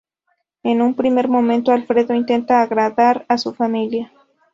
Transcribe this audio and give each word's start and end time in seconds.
En 0.63 0.81
un 0.81 0.95
primer 0.95 1.27
momento 1.27 1.71
Alfredo 1.71 2.15
intenta 2.15 2.63
agradar 2.63 3.23
a 3.29 3.37
su 3.37 3.53
familia. 3.53 4.11